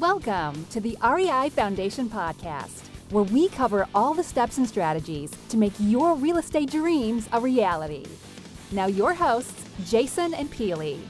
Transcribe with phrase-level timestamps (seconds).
[0.00, 5.56] Welcome to the REI Foundation Podcast, where we cover all the steps and strategies to
[5.56, 8.06] make your real estate dreams a reality.
[8.70, 11.00] Now, your hosts, Jason and Peely.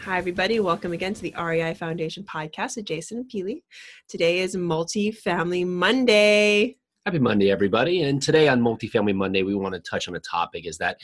[0.00, 0.58] Hi, everybody.
[0.58, 3.62] Welcome again to the REI Foundation Podcast with Jason and Peely.
[4.08, 6.78] Today is Multi-Family Monday.
[7.06, 8.00] Happy Monday, everybody.
[8.00, 10.96] And today on Multifamily Monday, we want to touch on a topic is that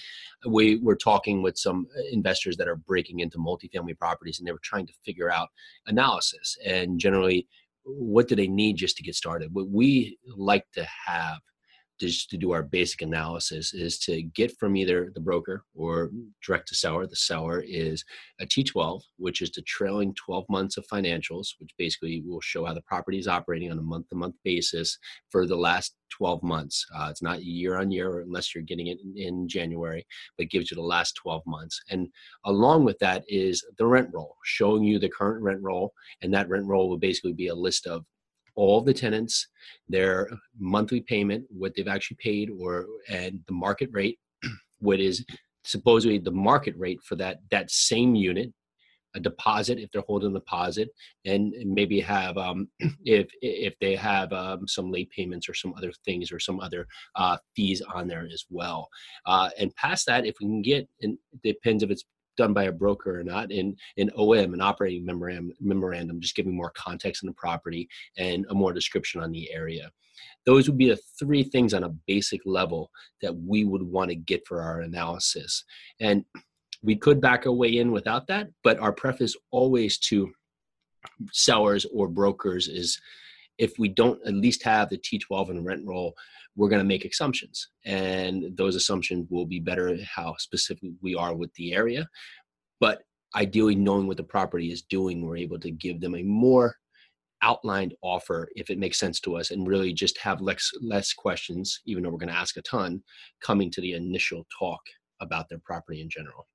[0.48, 4.52] we were talking with some uh, investors that are breaking into multifamily properties and they
[4.52, 5.50] were trying to figure out
[5.88, 7.46] analysis and generally
[7.84, 9.52] what do they need just to get started.
[9.52, 11.40] What we like to have
[12.00, 16.10] just to do our basic analysis is to get from either the broker or
[16.44, 17.06] direct to seller.
[17.06, 18.04] The seller is
[18.40, 22.74] a T12, which is the trailing 12 months of financials, which basically will show how
[22.74, 24.98] the property is operating on a month to month basis
[25.30, 26.86] for the last 12 months.
[26.94, 30.06] Uh, it's not year on year unless you're getting it in, in January,
[30.36, 31.80] but gives you the last 12 months.
[31.90, 32.08] And
[32.44, 35.92] along with that is the rent roll, showing you the current rent roll.
[36.22, 38.04] And that rent roll will basically be a list of
[38.54, 39.48] all the tenants,
[39.88, 44.18] their monthly payment, what they've actually paid, or and the market rate,
[44.78, 45.24] what is
[45.64, 48.52] supposedly the market rate for that that same unit,
[49.14, 50.88] a deposit if they're holding a deposit,
[51.24, 52.68] and maybe have um,
[53.04, 56.86] if if they have um, some late payments or some other things or some other
[57.16, 58.88] uh, fees on there as well.
[59.26, 62.04] Uh, and past that, if we can get, and depends if it's
[62.40, 66.56] done by a broker or not in an OM an operating memorandum memorandum just giving
[66.56, 69.90] more context on the property and a more description on the area.
[70.46, 74.16] Those would be the three things on a basic level that we would want to
[74.16, 75.64] get for our analysis.
[76.00, 76.24] And
[76.82, 80.32] we could back our way in without that but our preface always to
[81.32, 82.98] sellers or brokers is
[83.60, 86.14] if we don't at least have the T12 and rent roll
[86.56, 87.68] we're going to make assumptions.
[87.84, 92.08] And those assumptions will be better how specific we are with the area.
[92.80, 93.02] But
[93.36, 96.74] ideally knowing what the property is doing we're able to give them a more
[97.42, 101.80] outlined offer if it makes sense to us and really just have less less questions
[101.86, 103.02] even though we're going to ask a ton
[103.40, 104.80] coming to the initial talk
[105.20, 106.46] about their property in general.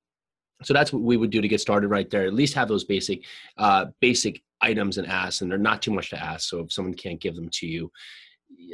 [0.63, 2.25] So that's what we would do to get started right there.
[2.25, 3.23] At least have those basic
[3.57, 6.93] uh, basic items and ask and they're not too much to ask so if someone
[6.93, 7.91] can't give them to you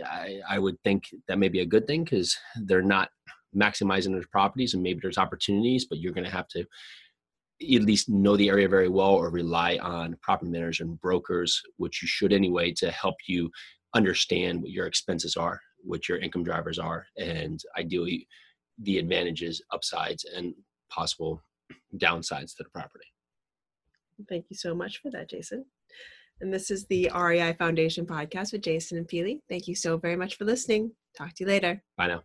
[0.06, 2.36] I, I would think that may be a good thing because
[2.66, 3.10] they're not
[3.56, 8.10] maximizing their properties and maybe there's opportunities, but you're going to have to at least
[8.10, 12.34] know the area very well or rely on property managers and brokers, which you should
[12.34, 13.52] anyway, to help you
[13.94, 18.28] understand what your expenses are, what your income drivers are, and ideally
[18.80, 20.56] the advantages, upsides, and
[20.90, 21.42] possible
[21.98, 23.06] downsides to the property.
[24.30, 25.66] Thank you so much for that, Jason.
[26.42, 29.40] And this is the REI Foundation podcast with Jason and Peely.
[29.48, 30.92] Thank you so very much for listening.
[31.16, 31.84] Talk to you later.
[31.98, 32.24] Bye now.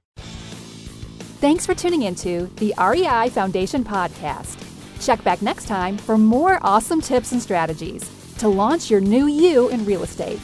[1.39, 4.63] Thanks for tuning into the REI Foundation podcast.
[5.05, 9.69] Check back next time for more awesome tips and strategies to launch your new you
[9.69, 10.41] in real estate.